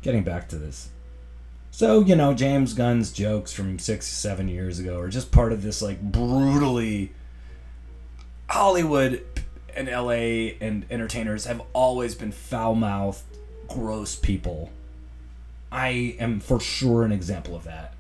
Getting 0.02 0.24
back 0.24 0.48
to 0.50 0.56
this. 0.58 0.90
So, 1.72 2.00
you 2.00 2.16
know, 2.16 2.34
James 2.34 2.74
Gunn's 2.74 3.12
jokes 3.12 3.52
from 3.52 3.78
six, 3.80 4.08
seven 4.08 4.48
years 4.48 4.80
ago 4.80 5.00
are 5.00 5.10
just 5.10 5.32
part 5.32 5.52
of 5.52 5.64
this, 5.64 5.82
like, 5.82 6.02
brutally. 6.02 7.12
Hollywood 8.50 9.24
and 9.76 9.88
LA 9.88 10.56
and 10.62 10.86
entertainers 10.90 11.46
have 11.46 11.62
always 11.74 12.16
been 12.16 12.32
foul 12.32 12.76
mouthed, 12.76 13.24
gross 13.68 14.16
people. 14.16 14.72
I 15.72 16.16
am 16.20 16.40
for 16.40 16.60
sure 16.60 17.04
an 17.04 17.12
example 17.12 17.56
of 17.56 17.66
that. 17.66 17.94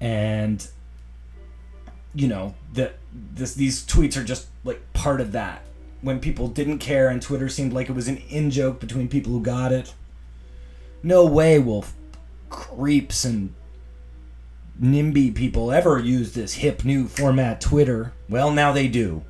And, 0.00 0.66
you 2.14 2.28
know, 2.28 2.54
that 2.74 2.96
this 3.12 3.54
these 3.54 3.84
tweets 3.84 4.16
are 4.16 4.24
just 4.24 4.46
like 4.64 4.92
part 4.92 5.20
of 5.20 5.32
that. 5.32 5.62
When 6.00 6.20
people 6.20 6.46
didn't 6.46 6.78
care 6.78 7.08
and 7.08 7.20
Twitter 7.20 7.48
seemed 7.48 7.72
like 7.72 7.88
it 7.88 7.94
was 7.94 8.06
an 8.06 8.18
in 8.28 8.50
joke 8.50 8.78
between 8.78 9.08
people 9.08 9.32
who 9.32 9.42
got 9.42 9.72
it. 9.72 9.92
No 11.02 11.26
way 11.26 11.58
will 11.58 11.84
creeps 12.48 13.24
and 13.24 13.54
NIMBY 14.80 15.34
people 15.34 15.72
ever 15.72 15.98
use 15.98 16.32
this 16.32 16.54
hip 16.54 16.84
new 16.84 17.08
format 17.08 17.60
Twitter. 17.60 18.12
Well, 18.28 18.52
now 18.52 18.72
they 18.72 18.86
do. 18.86 19.24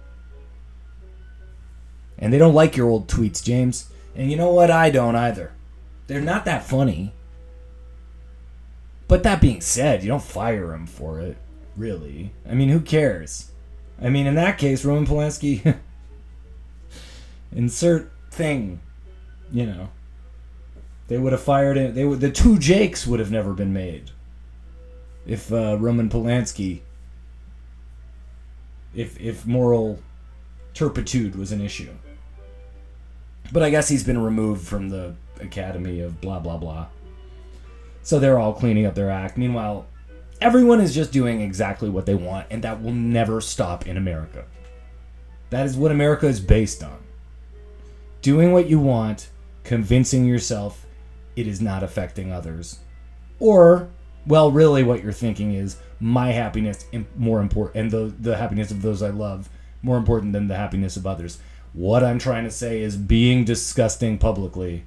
And 2.19 2.33
they 2.33 2.39
don't 2.39 2.55
like 2.55 2.77
your 2.77 2.89
old 2.89 3.09
tweets, 3.09 3.43
James. 3.43 3.91
And 4.15 4.31
you 4.31 4.37
know 4.37 4.51
what? 4.51 4.71
I 4.71 4.91
don't 4.91 5.17
either. 5.17 5.53
They're 6.07 6.21
not 6.21 6.45
that 6.47 6.65
funny. 6.65 7.13
But 9.07 9.23
that 9.23 9.41
being 9.41 9.61
said, 9.61 10.03
you 10.03 10.09
don't 10.09 10.23
fire 10.23 10.75
him 10.75 10.87
for 10.87 11.21
it, 11.21 11.37
really. 11.77 12.33
I 12.49 12.55
mean, 12.55 12.69
who 12.69 12.81
cares? 12.81 13.53
I 14.01 14.11
mean, 14.11 14.27
in 14.27 14.35
that 14.35 14.59
case, 14.59 14.85
Roman 14.85 15.07
Polanski. 15.07 15.77
insert 17.53 18.11
thing, 18.31 18.81
you 19.51 19.67
know. 19.67 19.89
They 21.09 21.19
would 21.19 21.33
have 21.33 21.43
fired 21.43 21.77
him. 21.77 21.95
They 21.95 22.05
would. 22.05 22.21
The 22.21 22.31
two 22.31 22.59
Jakes 22.59 23.07
would 23.07 23.19
have 23.19 23.31
never 23.31 23.55
been 23.55 23.73
made. 23.73 24.11
If 25.27 25.53
uh, 25.53 25.77
Roman 25.79 26.11
Polanski. 26.11 26.81
If 28.95 29.19
if 29.19 29.47
moral 29.47 30.01
turpitude 30.75 31.35
was 31.35 31.51
an 31.51 31.63
issue. 31.63 31.91
But 33.52 33.62
I 33.62 33.71
guess 33.71 33.88
he's 33.88 34.05
been 34.05 34.23
removed 34.23 34.67
from 34.67 34.88
the 34.88 35.14
Academy 35.40 36.00
of 36.00 36.21
blah 36.21 36.38
blah 36.38 36.59
blah. 36.59 36.88
So 38.02 38.19
they're 38.19 38.38
all 38.38 38.52
cleaning 38.52 38.87
up 38.87 38.95
their 38.95 39.11
act. 39.11 39.37
Meanwhile, 39.37 39.87
everyone 40.40 40.81
is 40.81 40.95
just 40.95 41.12
doing 41.12 41.40
exactly 41.40 41.88
what 41.88 42.07
they 42.07 42.14
want, 42.14 42.47
and 42.50 42.62
that 42.64 42.83
will 42.83 42.93
never 42.93 43.40
stop 43.40 43.87
in 43.87 43.97
America. 43.97 44.45
That 45.50 45.67
is 45.67 45.76
what 45.76 45.90
America 45.90 46.26
is 46.26 46.40
based 46.40 46.83
on. 46.83 46.99
Doing 48.21 48.52
what 48.52 48.69
you 48.69 48.78
want, 48.78 49.31
convincing 49.64 50.25
yourself 50.25 50.87
it 51.37 51.47
is 51.47 51.61
not 51.61 51.83
affecting 51.83 52.33
others. 52.33 52.81
Or, 53.38 53.88
well, 54.26 54.50
really, 54.50 54.83
what 54.83 55.02
you're 55.02 55.12
thinking 55.12 55.55
is 55.55 55.76
my 56.00 56.33
happiness 56.33 56.85
more 57.17 57.40
important, 57.40 57.76
and 57.76 57.90
the, 57.90 58.14
the 58.19 58.37
happiness 58.37 58.71
of 58.71 58.83
those 58.83 59.02
I 59.02 59.11
love 59.11 59.49
more 59.83 59.97
important 59.97 60.33
than 60.33 60.49
the 60.49 60.57
happiness 60.57 60.97
of 60.97 61.07
others. 61.07 61.38
What 61.73 62.03
I'm 62.03 62.19
trying 62.19 62.45
to 62.45 62.51
say 62.51 62.81
is 62.81 62.97
being 62.97 63.45
disgusting 63.45 64.19
publicly 64.19 64.85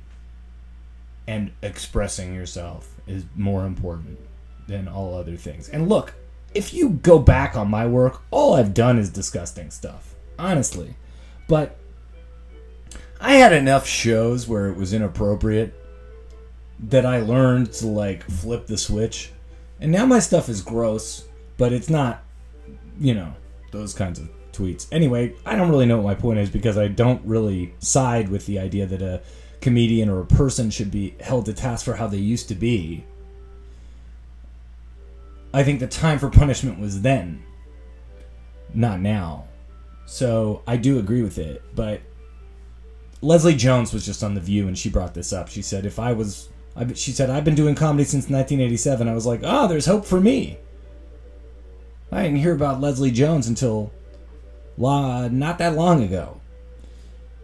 and 1.27 1.51
expressing 1.61 2.33
yourself 2.33 2.99
is 3.07 3.25
more 3.35 3.65
important 3.65 4.19
than 4.67 4.87
all 4.87 5.15
other 5.15 5.37
things. 5.37 5.69
And 5.69 5.87
look, 5.87 6.13
if 6.53 6.73
you 6.73 6.89
go 6.89 7.19
back 7.19 7.55
on 7.55 7.69
my 7.69 7.85
work, 7.85 8.21
all 8.31 8.55
I've 8.55 8.73
done 8.73 8.97
is 8.97 9.09
disgusting 9.09 9.71
stuff, 9.71 10.15
honestly. 10.37 10.95
But 11.47 11.77
I 13.19 13.35
had 13.35 13.53
enough 13.53 13.85
shows 13.87 14.47
where 14.47 14.67
it 14.67 14.75
was 14.75 14.93
inappropriate 14.93 15.73
that 16.79 17.05
I 17.05 17.21
learned 17.21 17.71
to 17.73 17.87
like 17.87 18.23
flip 18.23 18.67
the 18.67 18.77
switch. 18.77 19.31
And 19.79 19.91
now 19.91 20.05
my 20.05 20.19
stuff 20.19 20.49
is 20.49 20.61
gross, 20.61 21.25
but 21.57 21.71
it's 21.71 21.89
not, 21.89 22.23
you 22.99 23.13
know, 23.13 23.33
those 23.71 23.93
kinds 23.93 24.19
of 24.19 24.29
tweets. 24.53 24.87
Anyway, 24.91 25.33
I 25.45 25.55
don't 25.55 25.69
really 25.69 25.85
know 25.85 25.97
what 25.97 26.05
my 26.05 26.15
point 26.15 26.39
is 26.39 26.49
because 26.49 26.77
I 26.77 26.87
don't 26.87 27.23
really 27.25 27.73
side 27.79 28.29
with 28.29 28.45
the 28.45 28.59
idea 28.59 28.85
that 28.85 29.01
a 29.01 29.21
comedian 29.61 30.09
or 30.09 30.21
a 30.21 30.25
person 30.25 30.69
should 30.69 30.91
be 30.91 31.15
held 31.19 31.45
to 31.45 31.53
task 31.53 31.85
for 31.85 31.95
how 31.95 32.07
they 32.07 32.17
used 32.17 32.47
to 32.49 32.55
be. 32.55 33.05
I 35.53 35.63
think 35.63 35.79
the 35.79 35.87
time 35.87 36.17
for 36.17 36.29
punishment 36.29 36.79
was 36.79 37.01
then, 37.01 37.43
not 38.73 38.99
now. 38.99 39.45
So 40.05 40.63
I 40.67 40.77
do 40.77 40.99
agree 40.99 41.21
with 41.21 41.37
it, 41.37 41.61
but 41.75 42.01
Leslie 43.21 43.55
Jones 43.55 43.93
was 43.93 44.05
just 44.05 44.23
on 44.23 44.33
The 44.33 44.41
View 44.41 44.67
and 44.67 44.77
she 44.77 44.89
brought 44.89 45.13
this 45.13 45.31
up. 45.31 45.47
She 45.47 45.61
said, 45.61 45.85
if 45.85 45.99
I 45.99 46.13
was, 46.13 46.49
I, 46.75 46.91
she 46.93 47.11
said, 47.11 47.29
I've 47.29 47.45
been 47.45 47.55
doing 47.55 47.75
comedy 47.75 48.03
since 48.03 48.23
1987. 48.23 49.07
I 49.07 49.13
was 49.13 49.25
like, 49.25 49.41
oh, 49.43 49.67
there's 49.67 49.85
hope 49.85 50.05
for 50.05 50.19
me. 50.19 50.57
I 52.11 52.23
didn't 52.23 52.39
hear 52.39 52.53
about 52.53 52.81
Leslie 52.81 53.11
Jones 53.11 53.47
until 53.47 53.93
not 54.77 55.57
that 55.59 55.75
long 55.75 56.03
ago. 56.03 56.41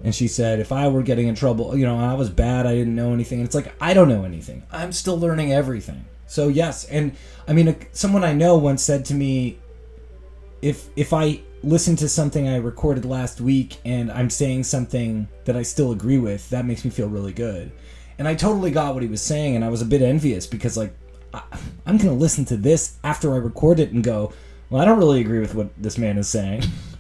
And 0.03 0.13
she 0.13 0.27
said, 0.27 0.60
if 0.60 0.72
I 0.72 0.88
were 0.88 1.01
getting 1.01 1.27
in 1.27 1.36
trouble, 1.36 1.75
you 1.75 1.86
know, 1.86 1.98
I 1.98 2.13
was 2.13 2.29
bad, 2.29 2.67
I 2.67 2.75
didn't 2.75 2.96
know 2.96 3.13
anything. 3.13 3.39
And 3.39 3.46
it's 3.46 3.55
like, 3.55 3.74
I 3.81 3.93
don't 3.93 4.10
know 4.10 4.25
anything. 4.25 4.63
I'm 4.72 4.91
still 4.91 5.19
learning 5.19 5.51
everything. 5.51 6.05
So, 6.27 6.50
yes. 6.50 6.86
And 6.86 7.15
I 7.48 7.53
mean, 7.53 7.75
someone 7.93 8.24
I 8.24 8.34
know 8.34 8.57
once 8.57 8.84
said 8.84 9.05
to 9.05 9.13
me, 9.13 9.57
if, 10.62 10.89
if 10.96 11.13
I 11.13 11.41
listen 11.63 11.96
to 11.98 12.10
something 12.10 12.48
I 12.48 12.57
recorded 12.57 13.05
last 13.05 13.41
week 13.41 13.77
and 13.86 14.12
I'm 14.12 14.29
saying 14.29 14.65
something 14.65 15.27
that 15.46 15.55
I 15.55 15.63
still 15.63 15.91
agree 15.91 16.19
with, 16.19 16.48
that 16.51 16.65
makes 16.65 16.86
me 16.86 16.91
feel 16.91 17.07
really 17.07 17.34
good. 17.34 17.72
And 18.19 18.27
I 18.27 18.36
totally 18.36 18.72
got 18.72 18.93
what 18.93 19.03
he 19.03 19.10
was 19.10 19.22
saying, 19.22 19.55
and 19.55 19.63
I 19.63 19.69
was 19.69 19.84
a 19.84 19.86
bit 19.86 20.01
envious 20.01 20.48
because, 20.48 20.75
like, 20.75 20.91
I, 21.33 21.44
I'm 21.85 21.98
going 21.98 22.09
to 22.09 22.13
listen 22.13 22.46
to 22.46 22.57
this 22.57 22.98
after 23.03 23.33
I 23.33 23.37
record 23.37 23.79
it 23.79 23.92
and 23.92 24.03
go, 24.03 24.33
well, 24.70 24.81
I 24.81 24.85
don't 24.85 24.98
really 24.98 25.22
agree 25.22 25.40
with 25.40 25.53
what 25.53 25.70
this 25.77 25.98
man 25.98 26.18
is 26.18 26.27
saying. 26.27 26.63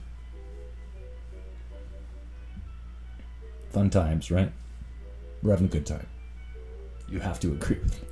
Fun 3.69 3.89
times, 3.89 4.31
right? 4.31 4.51
We're 5.41 5.51
having 5.51 5.67
a 5.67 5.71
good 5.71 5.85
time. 5.85 6.07
You 7.09 7.19
have 7.19 7.39
to 7.41 7.51
agree 7.51 7.77
with 7.83 8.01
me. 8.01 8.07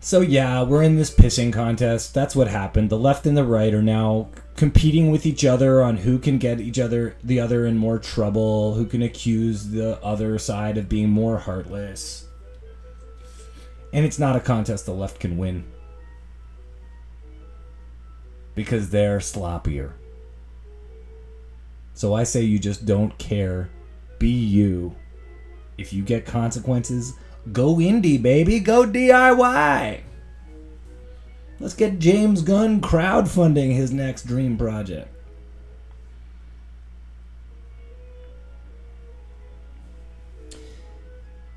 So 0.00 0.20
yeah, 0.20 0.62
we're 0.62 0.82
in 0.82 0.96
this 0.96 1.14
pissing 1.14 1.52
contest. 1.52 2.14
That's 2.14 2.36
what 2.36 2.48
happened. 2.48 2.88
The 2.88 2.98
left 2.98 3.26
and 3.26 3.36
the 3.36 3.44
right 3.44 3.74
are 3.74 3.82
now 3.82 4.28
competing 4.56 5.10
with 5.10 5.26
each 5.26 5.44
other 5.44 5.82
on 5.82 5.98
who 5.98 6.18
can 6.18 6.38
get 6.38 6.60
each 6.60 6.78
other 6.78 7.16
the 7.22 7.40
other 7.40 7.66
in 7.66 7.76
more 7.76 7.98
trouble, 7.98 8.74
who 8.74 8.86
can 8.86 9.02
accuse 9.02 9.68
the 9.68 10.02
other 10.02 10.38
side 10.38 10.78
of 10.78 10.88
being 10.88 11.10
more 11.10 11.38
heartless. 11.38 12.26
And 13.92 14.04
it's 14.04 14.18
not 14.18 14.36
a 14.36 14.40
contest 14.40 14.86
the 14.86 14.92
left 14.92 15.20
can 15.20 15.36
win. 15.36 15.64
Because 18.54 18.90
they're 18.90 19.18
sloppier. 19.18 19.92
So 21.98 22.14
I 22.14 22.22
say 22.22 22.42
you 22.42 22.60
just 22.60 22.86
don't 22.86 23.18
care. 23.18 23.70
Be 24.20 24.28
you. 24.28 24.94
If 25.78 25.92
you 25.92 26.04
get 26.04 26.24
consequences, 26.24 27.14
go 27.50 27.74
indie, 27.74 28.22
baby. 28.22 28.60
Go 28.60 28.84
DIY. 28.84 30.02
Let's 31.58 31.74
get 31.74 31.98
James 31.98 32.42
Gunn 32.42 32.80
crowdfunding 32.80 33.74
his 33.74 33.90
next 33.90 34.28
dream 34.28 34.56
project. 34.56 35.12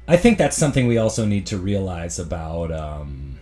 I 0.07 0.17
think 0.17 0.39
that's 0.39 0.57
something 0.57 0.87
we 0.87 0.97
also 0.97 1.23
need 1.23 1.45
to 1.45 1.59
realize 1.59 2.17
about 2.17 2.71
um, 2.71 3.37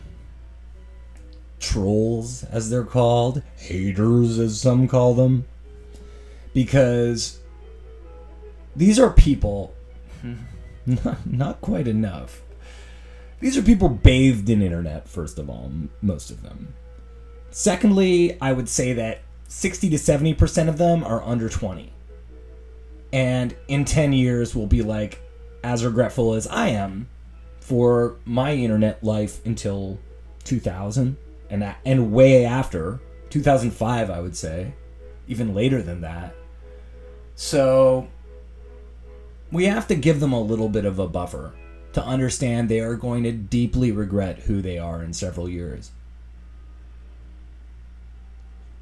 trolls, 1.61 2.43
as 2.43 2.69
they're 2.69 2.83
called, 2.83 3.41
haters, 3.55 4.37
as 4.37 4.59
some 4.59 4.89
call 4.89 5.13
them, 5.13 5.45
because 6.53 7.39
these 8.75 8.99
are 8.99 9.09
people, 9.09 9.73
not, 10.85 11.25
not 11.25 11.61
quite 11.61 11.87
enough. 11.87 12.41
These 13.39 13.57
are 13.57 13.61
people 13.61 13.89
bathed 13.89 14.49
in 14.49 14.61
internet, 14.61 15.07
first 15.07 15.39
of 15.39 15.49
all, 15.49 15.65
m- 15.65 15.89
most 16.01 16.29
of 16.29 16.43
them. 16.43 16.73
Secondly, 17.51 18.37
I 18.41 18.53
would 18.53 18.69
say 18.69 18.93
that 18.93 19.21
60 19.47 19.89
to 19.89 19.95
70% 19.95 20.69
of 20.69 20.77
them 20.77 21.03
are 21.03 21.23
under 21.23 21.49
20. 21.49 21.91
And 23.11 23.55
in 23.67 23.85
10 23.85 24.13
years 24.13 24.55
will 24.55 24.67
be 24.67 24.81
like 24.83 25.19
as 25.63 25.83
regretful 25.83 26.33
as 26.35 26.47
I 26.47 26.69
am 26.69 27.07
for 27.59 28.17
my 28.25 28.53
internet 28.53 29.03
life 29.03 29.45
until 29.45 29.99
2000 30.43 31.17
and 31.49 31.75
and 31.85 32.11
way 32.11 32.45
after 32.45 32.99
2005 33.29 34.09
I 34.09 34.19
would 34.19 34.35
say, 34.35 34.73
even 35.29 35.53
later 35.53 35.81
than 35.81 36.01
that. 36.01 36.35
So 37.35 38.09
we 39.51 39.65
have 39.65 39.87
to 39.87 39.95
give 39.95 40.19
them 40.19 40.33
a 40.33 40.41
little 40.41 40.67
bit 40.67 40.83
of 40.83 40.99
a 40.99 41.07
buffer 41.07 41.53
to 41.93 42.03
understand 42.03 42.67
they 42.67 42.81
are 42.81 42.95
going 42.95 43.23
to 43.23 43.31
deeply 43.31 43.91
regret 43.91 44.39
who 44.39 44.61
they 44.61 44.77
are 44.77 45.01
in 45.01 45.13
several 45.13 45.47
years. 45.47 45.91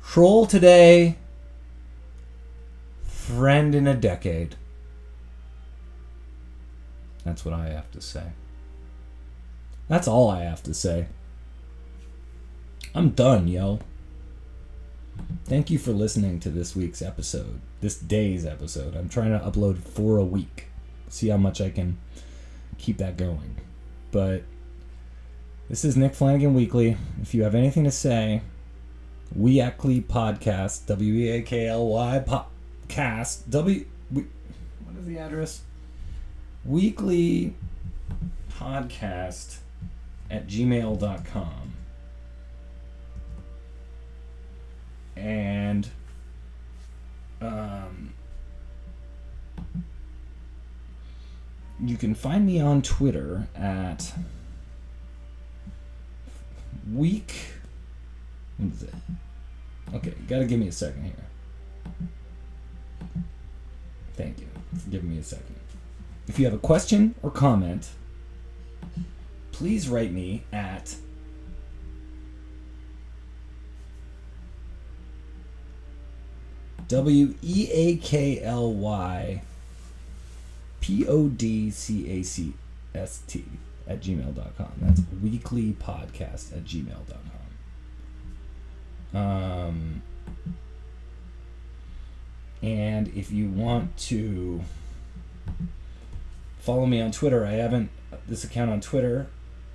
Troll 0.04 0.48
today, 0.48 1.18
friend 3.04 3.76
in 3.76 3.86
a 3.86 3.94
decade. 3.94 4.56
That's 7.24 7.44
what 7.44 7.54
I 7.54 7.68
have 7.68 7.92
to 7.92 8.02
say. 8.02 8.32
That's 9.90 10.08
all 10.08 10.30
I 10.30 10.44
have 10.44 10.64
to 10.64 10.74
say. 10.74 11.08
I'm 12.96 13.10
done, 13.10 13.48
yo. 13.48 13.80
Thank 15.46 15.70
you 15.70 15.80
for 15.80 15.92
listening 15.92 16.40
to 16.42 16.50
this 16.50 16.76
week's 16.76 17.02
episode, 17.02 17.62
this 17.80 17.98
day's 17.98 18.46
episode. 18.46 18.96
I'm 18.96 19.08
trying 19.08 19.32
to 19.32 19.40
upload 19.40 19.78
four 19.78 20.18
a 20.18 20.26
week. 20.26 20.68
See 21.10 21.30
how 21.30 21.38
much 21.38 21.62
I 21.62 21.70
can 21.70 21.98
keep 22.78 22.98
that 22.98 23.18
going. 23.18 23.56
But 24.12 24.44
this 25.70 25.86
is 25.86 25.96
Nick 25.96 26.16
Flanagan 26.16 26.54
Weekly. 26.54 26.98
If 27.22 27.34
you 27.34 27.44
have 27.44 27.56
anything 27.56 27.86
to 27.86 27.92
say, 27.92 28.42
Weakly 29.36 30.02
Podcast, 30.02 30.86
W 30.88 31.14
E 31.14 31.30
A 31.30 31.42
K 31.42 31.68
L 31.68 31.88
Y 31.88 32.24
Podcast, 32.26 33.50
W. 33.50 33.86
What 34.10 34.26
is 35.00 35.06
the 35.06 35.18
address? 35.18 35.62
Weekly 36.66 37.54
Podcast 38.52 39.58
at 40.30 40.48
gmail.com. 40.48 41.74
And 45.18 45.90
um, 47.42 48.14
you 51.84 51.98
can 51.98 52.16
find 52.16 52.46
me 52.46 52.60
on 52.62 52.82
Twitter 52.82 53.48
at 53.56 54.14
week. 56.94 57.36
What 58.58 58.74
is 58.74 58.84
it? 58.84 58.94
Okay, 59.94 60.14
gotta 60.28 60.46
give 60.46 60.60
me 60.60 60.68
a 60.68 60.72
second 60.72 61.04
here. 61.04 61.14
Thank 64.16 64.40
you. 64.40 64.48
Give 64.90 65.04
me 65.04 65.18
a 65.20 65.24
second. 65.24 65.56
if 66.28 66.38
you 66.40 66.46
have 66.46 66.54
a 66.54 66.60
question 66.60 67.16
or 67.22 67.32
comment, 67.32 67.90
please 69.52 69.88
write 69.88 70.12
me 70.12 70.44
at 70.52 70.96
W 76.88 77.36
E 77.42 77.70
A 77.72 77.98
K 77.98 78.42
L 78.42 78.74
Y 78.74 79.42
P 80.80 81.06
O 81.08 81.28
D 81.28 81.70
C 81.70 82.10
A 82.10 82.24
C 82.24 82.54
S 82.96 83.22
T 83.28 83.44
at 83.88 84.02
gmail.com. 84.02 84.72
That's 84.82 85.02
weekly 85.22 85.76
podcast 85.80 86.54
at 86.54 86.64
gmail.com. 86.66 87.28
Um, 89.14 90.02
and 92.62 93.08
if 93.10 93.32
you 93.32 93.50
want 93.50 93.96
to 93.98 94.62
follow 96.60 96.86
me 96.86 97.02
on 97.02 97.12
Twitter, 97.12 97.46
I 97.46 97.52
haven't 97.52 97.90
this 98.28 98.44
account 98.44 98.72
on 98.72 98.82
Twitter. 98.82 99.28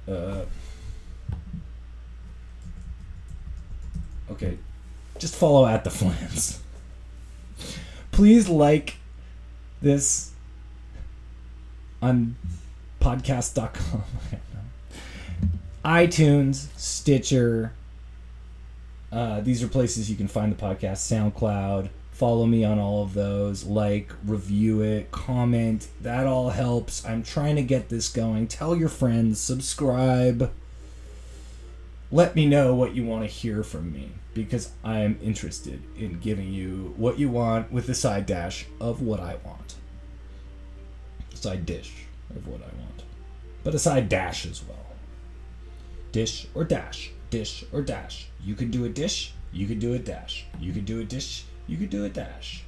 Uh, 0.09 0.43
okay, 4.31 4.59
just 5.19 5.35
follow 5.35 5.67
at 5.67 5.85
the 5.85 5.91
Flans. 5.91 6.61
Please 8.13 8.49
like 8.49 8.97
this 9.81 10.33
on 12.01 12.37
podcast.com, 13.01 14.03
iTunes, 15.85 16.69
Stitcher. 16.79 17.73
Uh, 19.11 19.41
these 19.41 19.63
are 19.63 19.69
places 19.69 20.09
you 20.09 20.17
can 20.17 20.29
find 20.29 20.53
the 20.53 20.63
podcast. 20.63 20.99
SoundCloud. 21.33 21.89
Follow 22.13 22.47
me 22.47 22.65
on 22.65 22.79
all 22.79 23.03
of 23.03 23.15
those. 23.15 23.65
Like, 23.65 24.13
review 24.25 24.83
it, 24.83 25.11
comment. 25.11 25.89
That 26.01 26.27
all 26.27 26.51
helps. 26.51 27.05
I'm 27.05 27.23
trying 27.23 27.57
to 27.57 27.63
get 27.63 27.89
this 27.89 28.09
going. 28.09 28.47
Tell 28.47 28.77
your 28.77 28.89
friends. 28.89 29.41
Subscribe. 29.41 30.51
Let 32.15 32.37
me 32.37 32.45
know 32.45 32.75
what 32.75 32.95
you 32.95 33.07
want 33.07 33.23
to 33.23 33.27
hear 33.27 33.63
from 33.63 33.91
me 33.91 34.11
because 34.35 34.73
I 34.85 34.99
am 34.99 35.19
interested 35.23 35.83
in 35.97 36.21
giving 36.21 36.53
you 36.53 36.93
what 36.99 37.19
you 37.19 37.31
want 37.31 37.73
with 37.73 37.87
the 37.87 37.95
side 37.95 38.27
dash 38.27 38.67
of 38.79 39.01
what 39.01 39.19
I 39.19 39.37
want. 39.43 39.77
Side 41.33 41.65
dish 41.65 42.05
of 42.37 42.47
what 42.47 42.61
I 42.61 42.67
want. 42.79 43.03
But 43.65 43.75
a 43.75 43.79
side 43.79 44.11
dash 44.11 44.45
as 44.45 44.63
well. 44.63 44.77
Dish 46.13 46.49
or 46.55 46.65
dash. 46.65 47.13
Dish 47.31 47.65
or 47.73 47.81
dash. 47.81 48.29
You 48.45 48.57
can 48.57 48.71
do 48.71 48.85
a 48.85 48.91
dish, 48.91 49.33
you 49.51 49.67
can 49.67 49.79
do 49.79 49.95
a 49.95 49.99
dash. 49.99 50.45
You 50.61 50.75
can 50.75 50.85
do 50.85 51.01
a 51.01 51.05
dish, 51.05 51.45
you 51.67 51.79
can 51.79 51.87
do 51.87 52.05
a 52.05 52.11
dash. 52.11 52.63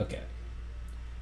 Okay. 0.00 0.22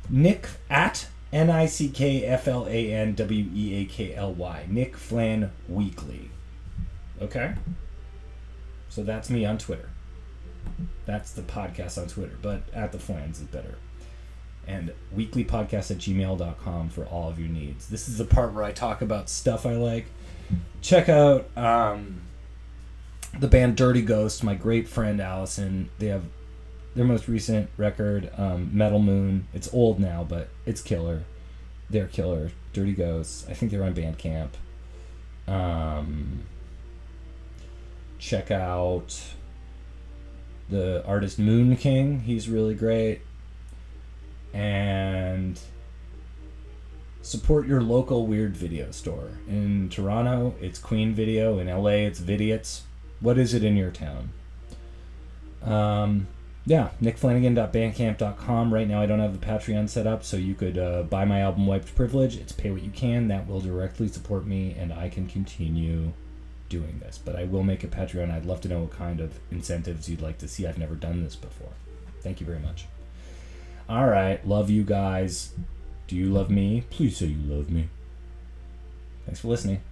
Nick 0.09 0.49
at 0.71 1.07
N 1.33 1.51
I 1.51 1.67
C 1.67 1.89
K 1.89 2.25
F 2.25 2.47
L 2.49 2.67
A 2.69 2.93
N 2.93 3.15
W 3.15 3.49
E 3.55 3.83
A 3.83 3.85
K 3.85 4.15
L 4.15 4.33
Y. 4.33 4.67
Nick 4.69 4.97
Flan 4.97 5.51
Weekly. 5.69 6.31
Okay? 7.21 7.55
So 8.89 9.03
that's 9.03 9.29
me 9.29 9.45
on 9.45 9.59
Twitter. 9.59 9.91
That's 11.05 11.33
the 11.33 11.43
podcast 11.43 12.01
on 12.01 12.09
Twitter, 12.09 12.37
but 12.43 12.63
at 12.73 12.93
the 12.93 12.99
Flans 12.99 13.41
is 13.41 13.47
better. 13.47 13.77
And 14.67 14.93
weeklypodcast 15.17 15.93
at 15.93 15.99
gmail.com 15.99 16.89
for 16.89 17.05
all 17.05 17.29
of 17.29 17.39
your 17.39 17.49
needs. 17.49 17.89
This 17.89 18.09
is 18.09 18.19
the 18.19 18.25
part 18.25 18.53
where 18.53 18.65
I 18.65 18.73
talk 18.73 19.01
about 19.01 19.29
stuff 19.29 19.65
I 19.65 19.77
like. 19.77 20.07
Check 20.81 21.09
out 21.09 21.47
um, 21.57 22.23
the 23.39 23.47
band 23.47 23.77
Dirty 23.77 24.03
Ghost, 24.03 24.43
my 24.43 24.55
great 24.55 24.89
friend 24.89 25.21
Allison. 25.21 25.91
They 25.99 26.07
have 26.07 26.25
their 26.97 27.05
most 27.05 27.29
recent 27.29 27.69
record, 27.77 28.31
um, 28.39 28.71
Metal 28.73 28.99
Moon. 28.99 29.47
It's 29.53 29.73
old 29.73 30.01
now, 30.01 30.25
but 30.27 30.49
it's 30.65 30.81
killer. 30.81 31.25
They're 31.91 32.07
killer. 32.07 32.51
Dirty 32.73 32.95
Ghosts. 32.95 33.47
I 33.49 33.55
think 33.55 33.71
they're 33.71 33.85
on 33.85 33.95
Bandcamp. 33.95 34.51
Um, 35.47 36.43
check 38.19 38.51
out 38.51 39.21
the 40.69 41.05
artist 41.07 41.39
Moon 41.39 41.77
King. 41.77 42.21
He's 42.21 42.49
really 42.49 42.75
great. 42.75 43.21
And 44.55 45.61
support 47.21 47.67
your 47.67 47.83
local 47.83 48.27
weird 48.27 48.57
video 48.57 48.91
store. 48.91 49.29
In 49.47 49.91
Toronto, 49.91 50.55
it's 50.63 50.79
Queen 50.79 51.15
Video. 51.15 51.59
In 51.59 51.69
LA, 51.69 52.07
it's 52.07 52.21
Vidiots. 52.21 52.81
What 53.21 53.37
is 53.37 53.53
it 53.53 53.63
in 53.63 53.77
your 53.77 53.91
town? 53.91 54.31
Um, 55.63 56.29
yeah, 56.67 56.91
nickflanagan.bandcamp.com. 57.01 58.75
Right 58.75 58.89
now, 58.89 59.01
I 59.01 59.07
don't 59.07 59.21
have 59.21 59.39
the 59.39 59.47
Patreon 59.47 59.89
set 59.89 60.07
up, 60.07 60.25
so 60.25 60.37
you 60.37 60.55
could 60.55 60.77
uh, 60.77 61.05
buy 61.05 61.25
my 61.25 61.41
album 61.41 61.65
Wiped 61.67 61.95
Privilege. 61.95 62.37
It's 62.37 62.51
pay 62.51 62.73
what 62.73 62.83
you 62.83 62.91
can. 62.91 63.29
That 63.29 63.47
will 63.47 63.61
directly 63.61 64.09
support 64.09 64.47
me, 64.47 64.75
and 64.77 64.93
I 64.93 65.09
can 65.09 65.29
continue 65.29 66.13
doing 66.69 66.99
this. 66.99 67.19
But 67.19 67.37
I 67.37 67.45
will 67.45 67.63
make 67.63 67.85
a 67.85 67.87
Patreon. 67.87 68.33
I'd 68.33 68.47
love 68.47 68.61
to 68.63 68.69
know 68.69 68.81
what 68.81 68.91
kind 68.91 69.21
of 69.21 69.39
incentives 69.53 70.09
you'd 70.09 70.21
like 70.21 70.39
to 70.39 70.49
see. 70.49 70.67
I've 70.67 70.77
never 70.77 70.97
done 70.97 71.23
this 71.23 71.37
before. 71.37 71.73
Thank 72.21 72.41
you 72.41 72.47
very 72.47 72.59
much. 72.59 72.87
All 73.89 74.09
right, 74.09 74.45
love 74.45 74.69
you 74.69 74.83
guys. 74.83 75.53
Do 76.09 76.17
you 76.17 76.27
love 76.27 76.51
me? 76.51 76.83
Please 76.91 77.17
say 77.17 77.27
you 77.27 77.55
love 77.55 77.71
me. 77.71 77.89
Thanks 79.25 79.41
for 79.41 79.49
listening. 79.49 79.83